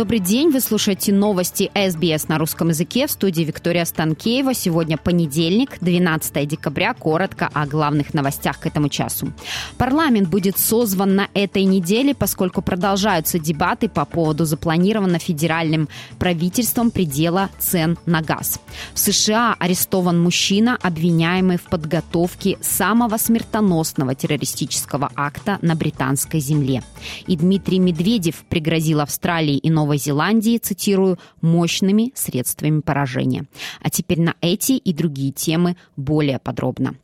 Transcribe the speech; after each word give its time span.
Добрый 0.00 0.18
день, 0.18 0.48
вы 0.48 0.60
слушаете 0.60 1.12
новости 1.12 1.70
СБС 1.74 2.28
на 2.28 2.38
русском 2.38 2.70
языке 2.70 3.06
в 3.06 3.10
студии 3.10 3.42
Виктория 3.42 3.84
Станкеева. 3.84 4.54
Сегодня 4.54 4.96
понедельник, 4.96 5.76
12 5.82 6.48
декабря. 6.48 6.94
Коротко 6.94 7.50
о 7.52 7.66
главных 7.66 8.14
новостях 8.14 8.60
к 8.60 8.66
этому 8.66 8.88
часу. 8.88 9.30
Парламент 9.76 10.30
будет 10.30 10.56
созван 10.56 11.16
на 11.16 11.28
этой 11.34 11.64
неделе, 11.64 12.14
поскольку 12.14 12.62
продолжаются 12.62 13.38
дебаты 13.38 13.90
по 13.90 14.06
поводу 14.06 14.46
запланированного 14.46 15.18
федеральным 15.18 15.86
правительством 16.18 16.90
предела 16.90 17.50
цен 17.58 17.98
на 18.06 18.22
газ. 18.22 18.58
В 18.94 18.98
США 18.98 19.54
арестован 19.58 20.18
мужчина, 20.18 20.78
обвиняемый 20.80 21.58
в 21.58 21.64
подготовке 21.64 22.56
самого 22.62 23.18
смертоносного 23.18 24.14
террористического 24.14 25.10
акта 25.14 25.58
на 25.60 25.74
британской 25.74 26.40
земле. 26.40 26.82
И 27.26 27.36
Дмитрий 27.36 27.78
Медведев 27.78 28.46
пригрозил 28.48 29.00
Австралии 29.00 29.58
и 29.58 29.68
Новой 29.68 29.89
Зеландии, 29.98 30.58
цитирую, 30.58 31.18
мощными 31.40 32.12
средствами 32.14 32.80
поражения. 32.80 33.46
А 33.80 33.90
теперь 33.90 34.20
на 34.20 34.34
эти 34.40 34.72
и 34.72 34.92
другие 34.92 35.32
темы 35.32 35.76
более 35.96 36.38
подробно. 36.38 36.94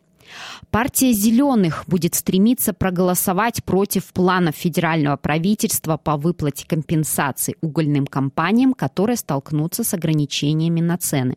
Партия 0.70 1.12
«Зеленых» 1.12 1.84
будет 1.86 2.14
стремиться 2.14 2.72
проголосовать 2.72 3.64
против 3.64 4.12
планов 4.12 4.54
федерального 4.56 5.16
правительства 5.16 5.96
по 5.96 6.16
выплате 6.16 6.66
компенсаций 6.66 7.56
угольным 7.60 8.06
компаниям, 8.06 8.74
которые 8.74 9.16
столкнутся 9.16 9.84
с 9.84 9.94
ограничениями 9.94 10.80
на 10.80 10.98
цены. 10.98 11.36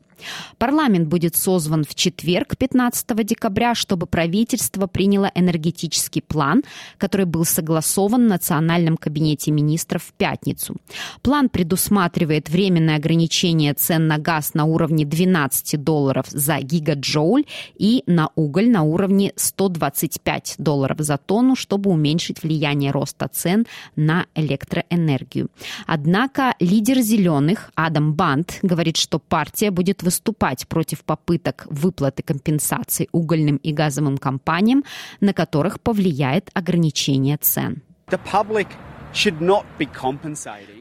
Парламент 0.58 1.08
будет 1.08 1.36
созван 1.36 1.84
в 1.84 1.96
четверг, 1.96 2.58
15 2.58 3.26
декабря, 3.26 3.76
чтобы 3.76 4.06
правительство 4.06 4.88
приняло 4.88 5.32
энергетический 5.36 6.22
план, 6.22 6.64
который 6.98 7.26
был 7.26 7.46
согласован 7.46 8.26
в 8.26 8.30
Национальном 8.30 8.98
кабинете 8.98 9.52
министров 9.52 10.04
в 10.04 10.14
пятницу. 10.14 10.76
План 11.22 11.50
предусматривает 11.50 12.50
временное 12.50 12.98
ограничение 12.98 13.74
цен 13.74 14.08
на 14.08 14.18
газ 14.18 14.54
на 14.54 14.66
уровне 14.66 15.06
12 15.06 15.82
долларов 15.82 16.28
за 16.30 16.60
гигаджоуль 16.60 17.46
и 17.78 18.04
на 18.06 18.30
уголь 18.36 18.70
на 18.70 18.79
уровне 18.84 19.34
125 19.36 20.56
долларов 20.58 21.00
за 21.00 21.18
тонну, 21.18 21.56
чтобы 21.56 21.90
уменьшить 21.90 22.44
влияние 22.44 22.92
роста 22.92 23.28
цен 23.32 23.66
на 23.96 24.26
электроэнергию. 24.36 25.50
Однако 25.88 26.56
лидер 26.60 27.00
«Зеленых» 27.00 27.72
Адам 27.76 28.14
Бант 28.14 28.60
говорит, 28.62 28.98
что 28.98 29.20
партия 29.20 29.72
будет 29.72 30.04
выступать 30.04 30.68
против 30.68 31.04
попыток 31.04 31.68
выплаты 31.70 32.24
компенсаций 32.24 33.10
угольным 33.12 33.58
и 33.58 33.72
газовым 33.72 34.18
компаниям, 34.18 34.84
на 35.20 35.34
которых 35.34 35.80
повлияет 35.82 36.50
ограничение 36.54 37.38
цен. 37.38 37.82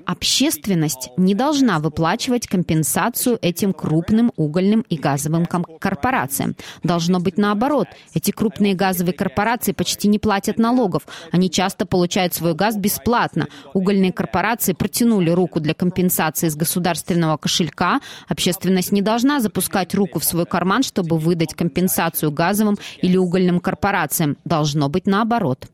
Общественность 0.06 1.10
не 1.16 1.34
должна 1.34 1.78
выплачивать 1.78 2.46
компенсацию 2.46 3.38
этим 3.40 3.72
крупным 3.72 4.32
угольным 4.36 4.82
и 4.82 4.96
газовым 4.96 5.46
корпорациям. 5.46 6.56
Должно 6.82 7.20
быть 7.20 7.38
наоборот. 7.38 7.88
Эти 8.14 8.30
крупные 8.30 8.74
газовые 8.74 9.14
корпорации 9.14 9.72
почти 9.72 10.08
не 10.08 10.18
платят 10.18 10.58
налогов. 10.58 11.02
Они 11.32 11.50
часто 11.50 11.86
получают 11.86 12.34
свой 12.34 12.54
газ 12.54 12.76
бесплатно. 12.76 13.48
Угольные 13.74 14.12
корпорации 14.12 14.72
протянули 14.72 15.30
руку 15.30 15.60
для 15.60 15.74
компенсации 15.74 16.48
из 16.48 16.56
государственного 16.56 17.36
кошелька. 17.36 18.00
Общественность 18.28 18.92
не 18.92 19.02
должна 19.02 19.40
запускать 19.40 19.94
руку 19.94 20.18
в 20.18 20.24
свой 20.24 20.46
карман, 20.46 20.82
чтобы 20.82 21.18
выдать 21.18 21.54
компенсацию 21.54 22.30
газовым 22.30 22.76
или 23.00 23.16
угольным 23.16 23.60
корпорациям. 23.60 24.36
Должно 24.44 24.88
быть 24.88 25.06
наоборот. 25.06 25.66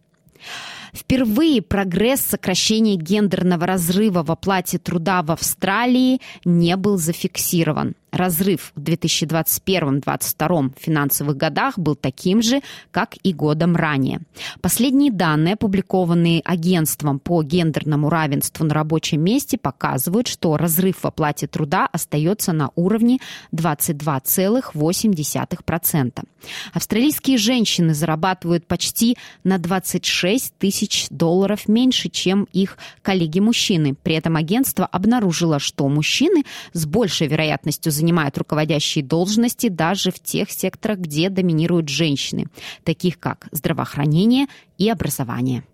Впервые 0.94 1.60
прогресс 1.60 2.20
сокращения 2.20 2.94
гендерного 2.94 3.66
разрыва 3.66 4.22
в 4.22 4.30
оплате 4.30 4.78
труда 4.78 5.22
в 5.22 5.32
Австралии 5.32 6.20
не 6.44 6.76
был 6.76 6.98
зафиксирован 6.98 7.94
разрыв 8.16 8.72
в 8.74 8.80
2021-2022 8.80 10.72
финансовых 10.78 11.36
годах 11.36 11.78
был 11.78 11.94
таким 11.94 12.40
же, 12.42 12.62
как 12.90 13.14
и 13.22 13.32
годом 13.32 13.76
ранее. 13.76 14.18
Последние 14.60 15.12
данные, 15.12 15.54
опубликованные 15.54 16.42
агентством 16.44 17.18
по 17.18 17.42
гендерному 17.42 18.10
равенству 18.10 18.66
на 18.66 18.74
рабочем 18.74 19.22
месте, 19.22 19.56
показывают, 19.58 20.28
что 20.28 20.56
разрыв 20.56 21.02
в 21.02 21.06
оплате 21.06 21.46
труда 21.46 21.86
остается 21.92 22.52
на 22.52 22.70
уровне 22.76 23.18
22,8%. 23.52 26.24
Австралийские 26.72 27.38
женщины 27.38 27.94
зарабатывают 27.94 28.66
почти 28.66 29.16
на 29.44 29.56
26 29.58 30.52
тысяч 30.58 30.83
долларов 31.10 31.68
меньше, 31.68 32.08
чем 32.08 32.44
их 32.52 32.78
коллеги-мужчины. 33.02 33.94
При 34.02 34.14
этом 34.14 34.36
агентство 34.36 34.86
обнаружило, 34.86 35.58
что 35.58 35.88
мужчины 35.88 36.44
с 36.72 36.86
большей 36.86 37.26
вероятностью 37.26 37.92
занимают 37.92 38.38
руководящие 38.38 39.04
должности 39.04 39.68
даже 39.68 40.10
в 40.10 40.20
тех 40.20 40.50
секторах, 40.50 40.98
где 40.98 41.28
доминируют 41.30 41.88
женщины, 41.88 42.46
таких 42.84 43.18
как 43.18 43.48
здравоохранение 43.52 44.46
и 44.78 44.88
образование. 44.88 45.64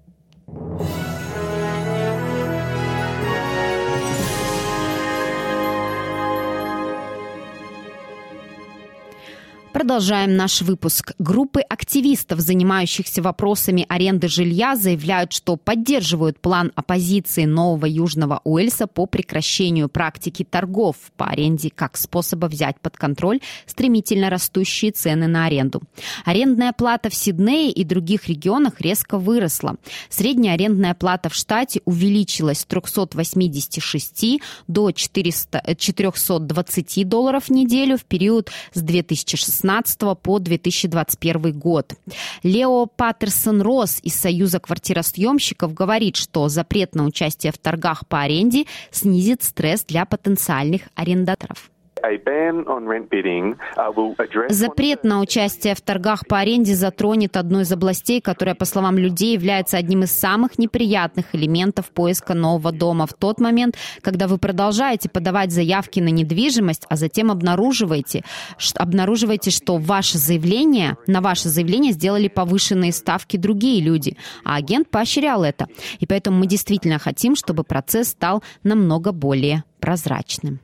Продолжаем 9.72 10.34
наш 10.34 10.62
выпуск. 10.62 11.12
Группы 11.20 11.60
активистов, 11.60 12.40
занимающихся 12.40 13.22
вопросами 13.22 13.86
аренды 13.88 14.26
жилья, 14.26 14.74
заявляют, 14.74 15.32
что 15.32 15.56
поддерживают 15.56 16.40
план 16.40 16.72
оппозиции 16.74 17.44
Нового 17.44 17.86
Южного 17.86 18.40
Уэльса 18.42 18.88
по 18.88 19.06
прекращению 19.06 19.88
практики 19.88 20.42
торгов 20.42 20.96
по 21.16 21.26
аренде 21.26 21.70
как 21.72 21.96
способа 21.96 22.46
взять 22.46 22.80
под 22.80 22.96
контроль 22.96 23.38
стремительно 23.64 24.28
растущие 24.28 24.90
цены 24.90 25.28
на 25.28 25.46
аренду. 25.46 25.82
Арендная 26.24 26.72
плата 26.72 27.08
в 27.08 27.14
Сиднее 27.14 27.70
и 27.70 27.84
других 27.84 28.26
регионах 28.26 28.80
резко 28.80 29.18
выросла. 29.18 29.76
Средняя 30.08 30.54
арендная 30.54 30.94
плата 30.94 31.28
в 31.28 31.34
штате 31.34 31.80
увеличилась 31.84 32.58
с 32.58 32.64
386 32.64 34.40
до 34.66 34.90
400, 34.90 35.76
420 35.78 37.08
долларов 37.08 37.44
в 37.44 37.50
неделю 37.50 37.96
в 37.96 38.04
период 38.04 38.50
с 38.74 38.80
2016 38.80 39.59
2016 39.60 40.18
по 40.22 40.38
2021 40.38 41.58
год. 41.58 41.94
Лео 42.42 42.86
Паттерсон 42.86 43.62
Росс 43.62 44.00
из 44.02 44.14
Союза 44.14 44.60
квартиросъемщиков 44.60 45.74
говорит, 45.74 46.16
что 46.16 46.48
запрет 46.48 46.94
на 46.94 47.04
участие 47.04 47.52
в 47.52 47.58
торгах 47.58 48.06
по 48.06 48.20
аренде 48.20 48.66
снизит 48.90 49.42
стресс 49.42 49.84
для 49.84 50.04
потенциальных 50.04 50.82
арендаторов. 50.94 51.70
Запрет 54.48 55.04
на 55.04 55.20
участие 55.20 55.74
в 55.74 55.80
торгах 55.80 56.26
по 56.26 56.38
аренде 56.38 56.74
затронет 56.74 57.36
одну 57.36 57.60
из 57.60 57.72
областей, 57.72 58.20
которая, 58.20 58.54
по 58.54 58.64
словам 58.64 58.98
людей, 58.98 59.34
является 59.34 59.76
одним 59.76 60.04
из 60.04 60.12
самых 60.12 60.58
неприятных 60.58 61.34
элементов 61.34 61.90
поиска 61.90 62.34
нового 62.34 62.72
дома 62.72 63.06
в 63.06 63.14
тот 63.14 63.40
момент, 63.40 63.76
когда 64.02 64.26
вы 64.26 64.38
продолжаете 64.38 65.08
подавать 65.08 65.52
заявки 65.52 66.00
на 66.00 66.08
недвижимость, 66.08 66.86
а 66.88 66.96
затем 66.96 67.30
обнаруживаете, 67.30 68.24
обнаруживаете, 68.76 69.50
что 69.50 69.76
ваше 69.76 70.18
заявление, 70.18 70.96
на 71.06 71.20
ваше 71.20 71.48
заявление 71.48 71.92
сделали 71.92 72.28
повышенные 72.28 72.92
ставки 72.92 73.36
другие 73.36 73.82
люди, 73.82 74.16
а 74.44 74.56
агент 74.56 74.90
поощрял 74.90 75.44
это. 75.44 75.66
И 75.98 76.06
поэтому 76.06 76.38
мы 76.38 76.46
действительно 76.46 76.98
хотим, 76.98 77.36
чтобы 77.36 77.64
процесс 77.64 78.08
стал 78.08 78.42
намного 78.62 79.12
более 79.12 79.64
прозрачным. 79.80 80.60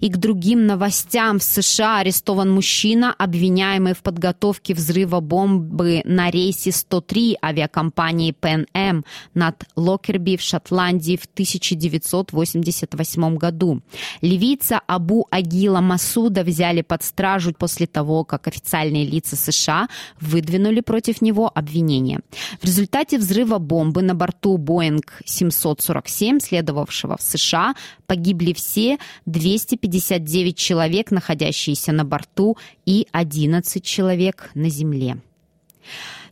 И 0.00 0.08
к 0.08 0.16
другим 0.16 0.66
новостям 0.66 1.38
в 1.38 1.42
США 1.42 2.00
арестован 2.00 2.50
мужчина, 2.50 3.12
обвиняемый 3.12 3.94
в 3.94 4.02
подготовке 4.02 4.74
взрыва 4.74 5.20
бомбы 5.20 6.02
на 6.04 6.30
рейсе 6.30 6.72
103 6.72 7.38
авиакомпании 7.42 8.34
Pan 8.38 8.66
Am 8.74 9.04
над 9.34 9.64
Локерби 9.76 10.36
в 10.36 10.40
Шотландии 10.40 11.16
в 11.16 11.24
1988 11.24 13.36
году. 13.36 13.82
Ливийца 14.20 14.80
Абу 14.86 15.26
Агила 15.30 15.80
Масуда 15.80 16.42
взяли 16.42 16.82
под 16.82 17.02
стражу 17.02 17.52
после 17.52 17.86
того, 17.86 18.24
как 18.24 18.48
официальные 18.48 19.06
лица 19.06 19.36
США 19.36 19.88
выдвинули 20.20 20.80
против 20.80 21.22
него 21.22 21.50
обвинения. 21.54 22.20
В 22.60 22.64
результате 22.64 23.18
взрыва 23.18 23.58
бомбы 23.58 24.02
на 24.02 24.14
борту 24.14 24.58
Boeing 24.58 25.02
747, 25.24 26.40
следовавшего 26.40 27.16
в 27.16 27.22
США, 27.22 27.74
погибли 28.06 28.52
все 28.52 28.98
200 29.26 29.51
259 29.52 30.56
человек, 30.56 31.10
находящиеся 31.10 31.92
на 31.92 32.04
борту, 32.04 32.56
и 32.86 33.06
11 33.12 33.84
человек 33.84 34.50
на 34.54 34.70
земле. 34.70 35.18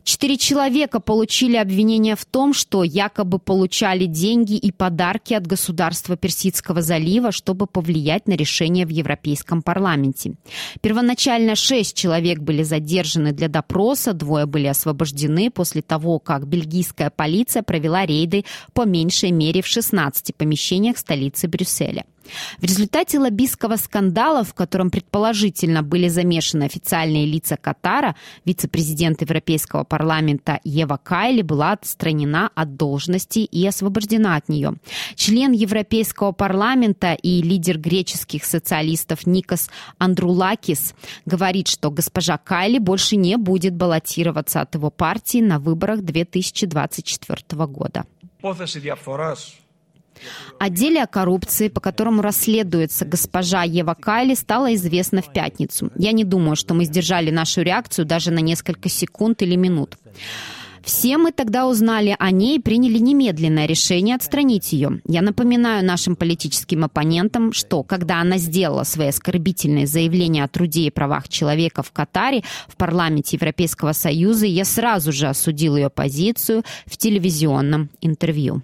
Четыре 0.03 0.37
человека 0.37 0.99
получили 0.99 1.57
обвинение 1.57 2.15
в 2.15 2.25
том, 2.25 2.55
что 2.55 2.83
якобы 2.83 3.37
получали 3.37 4.05
деньги 4.05 4.55
и 4.55 4.71
подарки 4.71 5.35
от 5.35 5.45
государства 5.45 6.17
Персидского 6.17 6.81
залива, 6.81 7.31
чтобы 7.31 7.67
повлиять 7.67 8.27
на 8.27 8.33
решение 8.33 8.87
в 8.87 8.89
Европейском 8.89 9.61
парламенте. 9.61 10.33
Первоначально 10.81 11.55
шесть 11.55 11.95
человек 11.95 12.39
были 12.39 12.63
задержаны 12.63 13.31
для 13.31 13.47
допроса, 13.47 14.13
двое 14.13 14.47
были 14.47 14.65
освобождены 14.65 15.51
после 15.51 15.83
того, 15.83 16.17
как 16.17 16.47
бельгийская 16.47 17.11
полиция 17.11 17.61
провела 17.61 18.03
рейды 18.03 18.45
по 18.73 18.85
меньшей 18.85 19.29
мере 19.29 19.61
в 19.61 19.67
16 19.67 20.35
помещениях 20.35 20.97
столицы 20.97 21.47
Брюсселя. 21.47 22.05
В 22.59 22.63
результате 22.63 23.19
лоббистского 23.19 23.75
скандала, 23.75 24.43
в 24.43 24.53
котором 24.53 24.89
предположительно 24.89 25.83
были 25.83 26.07
замешаны 26.07 26.63
официальные 26.63 27.25
лица 27.25 27.57
Катара, 27.57 28.15
вице-президент 28.45 29.21
Европейского 29.21 29.83
парламента 29.83 30.59
Ева 30.63 30.99
Кайли 31.01 31.41
была 31.41 31.73
отстранена 31.73 32.49
от 32.55 32.75
должности 32.75 33.39
и 33.39 33.65
освобождена 33.65 34.35
от 34.35 34.49
нее. 34.49 34.75
Член 35.15 35.51
Европейского 35.51 36.31
парламента 36.31 37.13
и 37.13 37.41
лидер 37.41 37.77
греческих 37.77 38.45
социалистов 38.45 39.25
Никос 39.25 39.69
Андрулакис 39.97 40.93
говорит, 41.25 41.67
что 41.67 41.91
госпожа 41.91 42.37
Кайли 42.37 42.79
больше 42.79 43.15
не 43.15 43.37
будет 43.37 43.75
баллотироваться 43.75 44.61
от 44.61 44.75
его 44.75 44.89
партии 44.89 45.41
на 45.41 45.59
выборах 45.59 46.01
2024 46.01 47.65
года. 47.67 48.05
О 50.59 50.69
деле 50.69 51.03
о 51.03 51.07
коррупции, 51.07 51.67
по 51.67 51.81
которому 51.81 52.21
расследуется 52.21 53.05
госпожа 53.05 53.63
Ева 53.63 53.95
Кайли, 53.99 54.35
стало 54.35 54.73
известно 54.75 55.21
в 55.21 55.31
пятницу. 55.31 55.91
Я 55.95 56.11
не 56.11 56.23
думаю, 56.23 56.55
что 56.55 56.73
мы 56.73 56.85
сдержали 56.85 57.31
нашу 57.31 57.61
реакцию 57.61 58.05
даже 58.05 58.31
на 58.31 58.39
несколько 58.39 58.89
секунд 58.89 59.41
или 59.41 59.55
минут. 59.55 59.97
Все 60.83 61.17
мы 61.17 61.31
тогда 61.31 61.67
узнали 61.67 62.15
о 62.17 62.31
ней 62.31 62.57
и 62.57 62.61
приняли 62.61 62.97
немедленное 62.97 63.65
решение 63.65 64.15
отстранить 64.15 64.73
ее. 64.73 64.99
Я 65.05 65.21
напоминаю 65.21 65.85
нашим 65.85 66.15
политическим 66.15 66.83
оппонентам, 66.83 67.53
что 67.53 67.83
когда 67.83 68.19
она 68.19 68.37
сделала 68.37 68.83
свои 68.83 69.09
оскорбительные 69.09 69.85
заявления 69.85 70.43
о 70.43 70.47
труде 70.47 70.81
и 70.81 70.89
правах 70.89 71.29
человека 71.29 71.83
в 71.83 71.91
Катаре 71.91 72.43
в 72.67 72.75
парламенте 72.77 73.37
Европейского 73.37 73.93
Союза, 73.93 74.47
я 74.47 74.65
сразу 74.65 75.11
же 75.11 75.27
осудил 75.27 75.75
ее 75.75 75.89
позицию 75.89 76.63
в 76.85 76.97
телевизионном 76.97 77.89
интервью. 78.01 78.61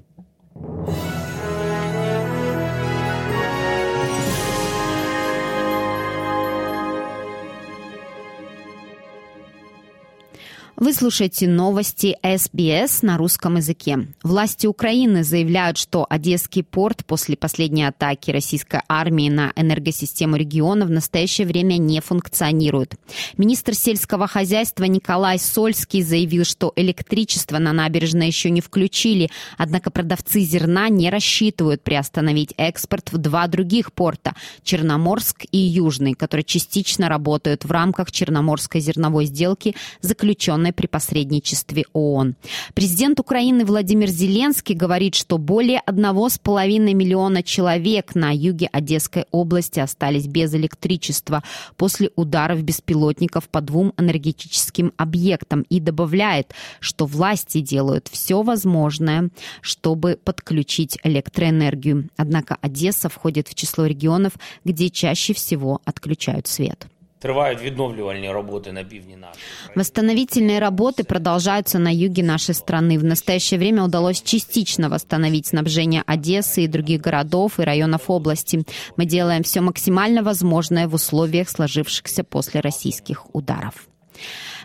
Вы 10.80 10.94
слушаете 10.94 11.48
новости 11.48 12.16
СБС 12.22 13.02
на 13.02 13.18
русском 13.18 13.56
языке. 13.56 14.10
Власти 14.22 14.68
Украины 14.68 15.24
заявляют, 15.24 15.80
что 15.80 16.06
Одесский 16.08 16.64
порт 16.64 17.04
после 17.04 17.36
последней 17.36 17.86
атаки 17.86 18.30
российской 18.30 18.82
армии 18.88 19.28
на 19.28 19.52
энергосистему 19.56 20.36
региона 20.36 20.86
в 20.86 20.92
настоящее 20.92 21.48
время 21.48 21.78
не 21.78 22.00
функционирует. 22.00 22.94
Министр 23.38 23.74
сельского 23.74 24.28
хозяйства 24.28 24.84
Николай 24.84 25.40
Сольский 25.40 26.04
заявил, 26.04 26.46
что 26.46 26.74
электричество 26.76 27.58
на 27.58 27.74
набережной 27.74 28.28
еще 28.28 28.52
не 28.52 28.62
включили, 28.62 29.32
однако 29.58 29.90
продавцы 29.90 30.42
зерна 30.42 30.90
не 30.90 31.10
рассчитывают 31.10 31.82
приостановить 31.82 32.54
экспорт 32.56 33.12
в 33.12 33.18
два 33.18 33.48
других 33.48 33.92
порта– 33.94 34.36
Черноморск 34.64 35.46
и 35.52 35.58
Южный, 35.58 36.14
которые 36.14 36.44
частично 36.44 37.10
работают 37.10 37.66
в 37.66 37.72
рамках 37.72 38.12
Черноморской 38.12 38.80
зерновой 38.80 39.26
сделки, 39.26 39.76
заключенной 40.02 40.67
заключенной 40.68 40.74
при 40.74 40.88
посредничестве 40.88 41.86
ООН. 41.94 42.36
Президент 42.74 43.20
Украины 43.20 43.66
Владимир 43.66 44.08
Зеленский 44.08 44.76
говорит, 44.76 45.16
что 45.16 45.38
более 45.38 45.82
1,5 45.88 46.94
миллиона 46.94 47.44
человек 47.44 48.16
на 48.16 48.32
юге 48.32 48.70
Одесской 48.72 49.26
области 49.32 49.80
остались 49.80 50.28
без 50.28 50.54
электричества 50.54 51.44
после 51.76 52.10
ударов 52.16 52.62
беспилотников 52.64 53.50
по 53.50 53.62
двум 53.62 53.94
энергетическим 53.98 54.92
объектам 54.98 55.64
и 55.70 55.80
добавляет, 55.80 56.54
что 56.80 57.06
власти 57.06 57.62
делают 57.62 58.08
все 58.12 58.42
возможное, 58.42 59.30
чтобы 59.62 60.18
подключить 60.24 60.98
электроэнергию. 61.04 62.10
Однако 62.18 62.58
Одесса 62.62 63.10
входит 63.10 63.48
в 63.48 63.56
число 63.56 63.86
регионов, 63.86 64.34
где 64.66 64.90
чаще 64.90 65.34
всего 65.34 65.80
отключают 65.86 66.48
свет. 66.48 66.88
Тривають 67.19 67.63
відновлювальні 67.63 68.31
роботи 68.31 68.73
на 68.73 68.85
півдні 68.85 69.17
нашей 69.17 69.43
Восстановительные 69.77 70.61
работы 70.61 71.05
продолжаются 71.05 71.79
на 71.79 71.91
юге 71.91 72.23
нашей 72.23 72.55
страны. 72.55 72.99
В 72.99 73.05
настоящее 73.05 73.59
время 73.59 73.85
удалось 73.85 74.23
частично 74.23 74.89
восстановить 74.89 75.47
снабжение 75.47 76.03
Одессы 76.07 76.65
и 76.65 76.69
других 76.69 77.01
городов 77.01 77.61
и 77.61 77.65
районов 77.65 78.11
области. 78.11 78.65
Мы 78.97 79.07
делаем 79.07 79.43
все 79.43 79.61
максимально 79.61 80.23
возможное 80.23 80.89
в 80.89 80.95
условиях 80.95 81.49
сложившихся 81.49 82.25
после 82.25 82.61
российских 82.61 83.35
ударов. 83.35 83.75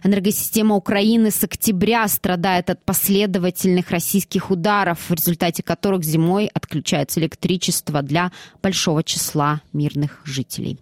Энергосистема 0.04 0.76
Украины 0.76 1.32
с 1.32 1.44
октября 1.44 2.08
страдает 2.08 2.70
от 2.70 2.84
последовательных 2.86 3.92
российских 3.92 4.52
ударов, 4.52 5.10
в 5.10 5.14
результате 5.14 5.64
которых 5.64 6.04
зимой 6.04 6.50
отключается 6.54 7.20
электричество 7.20 8.02
для 8.02 8.32
большого 8.64 9.04
числа 9.04 9.62
мирных 9.74 10.22
жителей. 10.26 10.80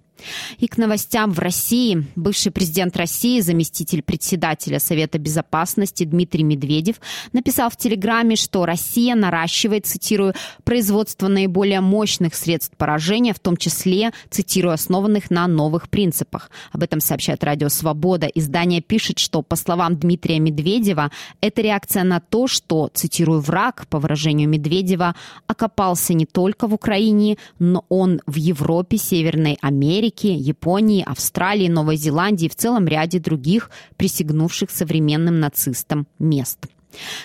И 0.58 0.68
к 0.68 0.76
новостям 0.76 1.32
в 1.32 1.38
России. 1.38 2.06
Бывший 2.16 2.52
президент 2.52 2.96
России, 2.96 3.40
заместитель 3.40 4.02
председателя 4.02 4.78
Совета 4.78 5.18
Безопасности 5.18 6.04
Дмитрий 6.04 6.44
Медведев 6.44 6.96
написал 7.32 7.70
в 7.70 7.76
Телеграме, 7.76 8.36
что 8.36 8.66
Россия 8.66 9.14
наращивает, 9.14 9.86
цитирую, 9.86 10.34
производство 10.64 11.28
наиболее 11.28 11.80
мощных 11.80 12.34
средств 12.34 12.76
поражения, 12.76 13.34
в 13.34 13.38
том 13.38 13.56
числе, 13.56 14.12
цитирую, 14.30 14.74
основанных 14.74 15.30
на 15.30 15.46
новых 15.46 15.88
принципах. 15.88 16.50
Об 16.72 16.82
этом 16.82 17.00
сообщает 17.00 17.44
Радио 17.44 17.68
Свобода. 17.68 18.26
Издание 18.26 18.80
пишет, 18.80 19.18
что, 19.18 19.42
по 19.42 19.56
словам 19.56 19.96
Дмитрия 19.96 20.38
Медведева, 20.38 21.10
это 21.40 21.62
реакция 21.62 22.04
на 22.04 22.20
то, 22.20 22.46
что, 22.46 22.90
цитирую, 22.92 23.40
враг, 23.40 23.86
по 23.88 23.98
выражению 23.98 24.48
Медведева, 24.48 25.14
окопался 25.46 26.14
не 26.14 26.26
только 26.26 26.66
в 26.66 26.74
Украине, 26.74 27.36
но 27.58 27.84
он 27.88 28.20
в 28.26 28.36
Европе, 28.36 28.96
Северной 28.98 29.58
Америке, 29.60 30.09
Америки, 30.10 30.26
Японии, 30.26 31.04
Австралии, 31.06 31.68
Новой 31.68 31.96
Зеландии 31.96 32.46
и 32.46 32.48
в 32.48 32.56
целом 32.56 32.86
ряде 32.88 33.20
других 33.20 33.70
присягнувших 33.96 34.70
современным 34.70 35.38
нацистам 35.40 36.06
мест. 36.18 36.58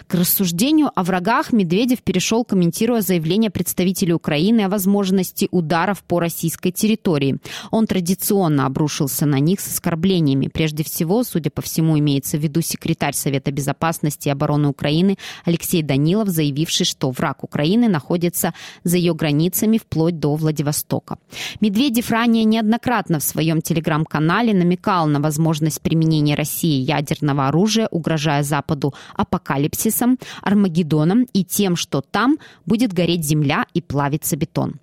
К 0.08 0.16
рассуждению 0.16 0.92
о 0.96 1.04
врагах 1.04 1.52
Медведев 1.52 2.02
перешел, 2.04 2.44
комментируя 2.44 3.02
заявление 3.02 3.50
представителей 3.50 4.14
Украины 4.14 4.62
о 4.62 4.70
возможности 4.70 5.48
ударов 5.52 6.04
по 6.04 6.20
российской 6.20 6.72
территории. 6.72 7.38
Он 7.72 7.88
традиционно 7.88 8.66
обрушился 8.66 9.26
на 9.26 9.40
них 9.40 9.60
с 9.60 9.68
оскорблениями. 9.68 10.48
Прежде 10.48 10.84
всего, 10.84 11.24
судя 11.24 11.50
по 11.50 11.62
всему, 11.62 11.98
имеется 12.00 12.38
в 12.38 12.42
виду 12.42 12.62
секретарь 12.62 13.14
Совета 13.14 13.52
безопасности 13.52 14.28
и 14.28 14.32
обороны 14.32 14.68
Украины 14.68 15.18
Алексей 15.46 15.82
Данилов, 15.82 16.30
заявивший, 16.30 16.86
что 16.86 17.10
враг 17.12 17.44
Украины 17.44 17.88
находится 17.88 18.54
за 18.84 18.98
ее 18.98 19.14
границами 19.14 19.78
вплоть 19.78 20.20
до 20.20 20.36
Владивостока. 20.36 21.18
Медведев 21.62 22.12
ранее 22.12 22.44
неоднократно 22.44 23.20
в 23.20 23.24
своем 23.24 23.62
телеграм-канале 23.62 24.54
намекал 24.54 25.08
на 25.08 25.20
возможность 25.20 25.82
применения 25.82 26.36
России 26.36 26.82
ядерного 26.82 27.48
оружия, 27.48 27.88
угрожая 27.90 28.44
Западу 28.44 28.94
апокалипсисом 29.16 29.55
апокалипсисом, 29.56 30.18
Армагеддоном 30.42 31.26
и 31.34 31.44
тем, 31.44 31.76
что 31.76 32.02
там 32.02 32.38
будет 32.66 32.94
гореть 32.94 33.26
земля 33.26 33.66
и 33.74 33.82
плавиться 33.82 34.36
бетон. 34.36 34.76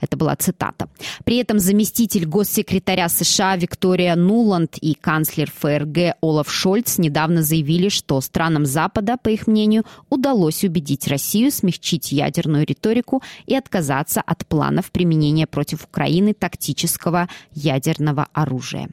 Это 0.00 0.16
была 0.16 0.34
цитата. 0.36 0.88
При 1.24 1.36
этом 1.36 1.58
заместитель 1.58 2.24
госсекретаря 2.24 3.08
США 3.08 3.56
Виктория 3.56 4.16
Нуланд 4.16 4.78
и 4.80 4.94
канцлер 4.94 5.50
ФРГ 5.50 6.16
Олаф 6.22 6.50
Шольц 6.50 6.96
недавно 6.98 7.42
заявили, 7.42 7.90
что 7.90 8.20
странам 8.22 8.64
Запада, 8.64 9.16
по 9.22 9.28
их 9.28 9.46
мнению, 9.46 9.84
удалось 10.08 10.64
убедить 10.64 11.06
Россию 11.08 11.50
смягчить 11.50 12.12
ядерную 12.12 12.64
риторику 12.64 13.22
и 13.46 13.54
отказаться 13.54 14.22
от 14.22 14.46
планов 14.46 14.90
применения 14.90 15.46
против 15.46 15.84
Украины 15.84 16.32
тактического 16.32 17.28
ядерного 17.52 18.26
оружия. 18.32 18.88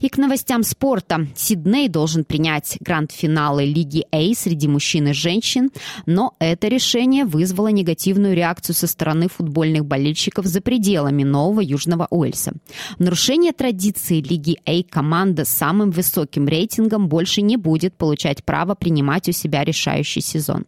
И 0.00 0.08
к 0.08 0.18
новостям 0.18 0.62
спорта. 0.62 1.26
Сидней 1.34 1.88
должен 1.88 2.24
принять 2.24 2.76
гранд-финалы 2.80 3.64
Лиги 3.64 4.04
А 4.10 4.34
среди 4.34 4.68
мужчин 4.68 5.08
и 5.08 5.12
женщин, 5.12 5.70
но 6.06 6.34
это 6.38 6.68
решение 6.68 7.24
вызвало 7.24 7.68
негативную 7.68 8.34
реакцию 8.34 8.74
со 8.74 8.86
стороны 8.86 9.28
футбольных 9.28 9.84
болельщиков 9.84 10.46
за 10.46 10.60
пределами 10.60 11.24
Нового 11.24 11.60
Южного 11.60 12.06
Уэльса. 12.10 12.54
Нарушение 12.98 13.52
традиции 13.52 14.20
Лиги 14.20 14.58
А 14.64 14.82
команда 14.88 15.44
с 15.44 15.48
самым 15.48 15.90
высоким 15.90 16.48
рейтингом 16.48 17.08
больше 17.08 17.42
не 17.42 17.56
будет 17.56 17.94
получать 17.96 18.44
право 18.44 18.74
принимать 18.74 19.28
у 19.28 19.32
себя 19.32 19.64
решающий 19.64 20.20
сезон. 20.20 20.64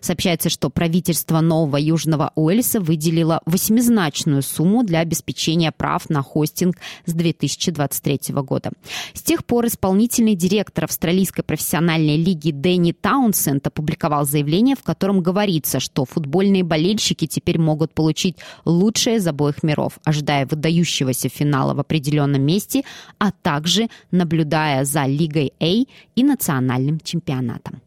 Сообщается, 0.00 0.48
что 0.48 0.70
правительство 0.70 1.40
Нового 1.40 1.76
Южного 1.76 2.32
Уэльса 2.34 2.80
выделило 2.80 3.40
восьмизначную 3.46 4.42
сумму 4.42 4.84
для 4.84 5.00
обеспечения 5.00 5.72
прав 5.72 6.08
на 6.08 6.22
хостинг 6.22 6.76
с 7.04 7.12
2023 7.12 8.20
года. 8.42 8.70
С 9.14 9.22
тех 9.22 9.44
пор 9.44 9.66
исполнительный 9.66 10.34
директор 10.34 10.84
австралийской 10.84 11.44
профессиональной 11.44 12.16
лиги 12.16 12.50
Дэнни 12.50 12.92
Таунсенд 12.92 13.66
опубликовал 13.66 14.24
заявление, 14.24 14.76
в 14.76 14.82
котором 14.82 15.20
говорится, 15.20 15.80
что 15.80 16.04
футбольные 16.04 16.62
болельщики 16.62 17.26
теперь 17.26 17.58
могут 17.58 17.92
получить 17.92 18.36
лучшее 18.64 19.16
из 19.16 19.26
обоих 19.26 19.62
миров, 19.62 19.98
ожидая 20.04 20.46
выдающегося 20.46 21.28
финала 21.28 21.74
в 21.74 21.80
определенном 21.80 22.42
месте, 22.42 22.82
а 23.18 23.32
также 23.32 23.88
наблюдая 24.10 24.84
за 24.84 25.06
Лигой 25.06 25.52
А 25.60 25.66
и 25.66 26.24
национальным 26.24 27.00
чемпионатом. 27.00 27.80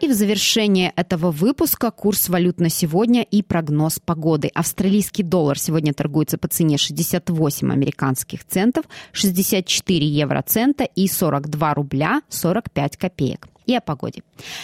И 0.00 0.06
в 0.06 0.12
завершение 0.12 0.92
этого 0.94 1.32
выпуска 1.32 1.90
курс 1.90 2.28
валют 2.28 2.60
на 2.60 2.68
сегодня 2.68 3.22
и 3.22 3.42
прогноз 3.42 3.98
погоды. 3.98 4.48
Австралийский 4.54 5.24
доллар 5.24 5.58
сегодня 5.58 5.92
торгуется 5.92 6.38
по 6.38 6.46
цене 6.46 6.78
68 6.78 7.72
американских 7.72 8.44
центов, 8.44 8.84
64 9.12 10.06
евроцента 10.06 10.84
и 10.84 11.08
42 11.08 11.74
рубля 11.74 12.22
45 12.28 12.96
копеек 12.96 13.48
и 13.68 13.74
о 13.74 13.80
погоде. 13.82 14.22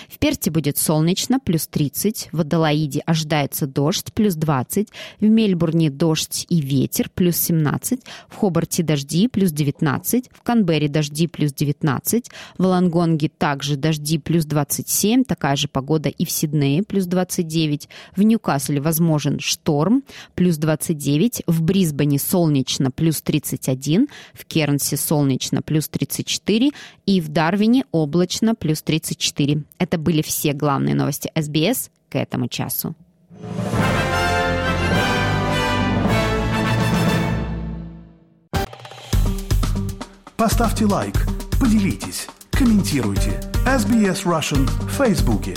В 0.08 0.18
Перте 0.18 0.50
будет 0.50 0.78
солнечно, 0.78 1.38
плюс 1.38 1.66
30, 1.66 2.30
в 2.32 2.40
Адалаиде 2.40 3.00
ожидается 3.04 3.66
дождь, 3.66 4.12
плюс 4.14 4.34
20, 4.34 4.88
в 5.20 5.24
Мельбурне 5.24 5.90
дождь 5.90 6.46
и 6.48 6.60
ветер, 6.60 7.10
плюс 7.14 7.36
17, 7.36 8.00
в 8.28 8.36
Хобарте 8.36 8.82
дожди, 8.82 9.28
плюс 9.28 9.52
19, 9.52 10.30
в 10.32 10.42
Канберре 10.42 10.88
дожди, 10.88 11.26
плюс 11.26 11.52
19, 11.52 12.30
в 12.56 12.62
Лангонге 12.62 13.28
также 13.28 13.76
дожди, 13.76 14.18
плюс 14.18 14.46
27, 14.46 15.24
такая 15.24 15.56
же 15.56 15.68
погода 15.68 16.08
и 16.08 16.24
в 16.24 16.30
Сиднее, 16.30 16.82
плюс 16.82 17.04
29, 17.04 17.90
в 18.16 18.22
Ньюкасле 18.22 18.80
возможен 18.80 19.38
шторм, 19.38 20.02
плюс 20.34 20.56
29, 20.56 21.42
в 21.46 21.62
Брисбене 21.62 22.18
солнечно, 22.18 22.90
плюс 22.90 23.20
31, 23.20 24.08
в 24.32 24.46
Кернсе 24.46 24.96
солнечно, 24.96 25.60
плюс 25.60 25.90
34 25.90 26.70
и 27.04 27.20
в 27.20 27.28
Дарвине 27.28 27.84
облачно, 27.92 28.54
плюс 28.54 28.80
30 28.80 28.93
34. 29.00 29.64
Это 29.78 29.98
были 29.98 30.22
все 30.22 30.52
главные 30.52 30.94
новости 30.94 31.30
СБС 31.34 31.90
к 32.08 32.16
этому 32.16 32.46
часу. 32.46 32.94
Поставьте 40.36 40.84
лайк, 40.84 41.26
поделитесь, 41.58 42.28
комментируйте. 42.50 43.40
SBS 43.66 44.24
Russian 44.24 44.64
в 44.86 44.90
Фейсбуке. 44.90 45.54